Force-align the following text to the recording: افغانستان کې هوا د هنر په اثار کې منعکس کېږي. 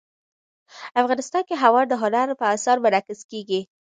افغانستان 1.01 1.43
کې 1.49 1.55
هوا 1.63 1.81
د 1.87 1.93
هنر 2.01 2.27
په 2.39 2.45
اثار 2.55 2.77
کې 2.79 2.83
منعکس 2.85 3.19
کېږي. 3.31 3.61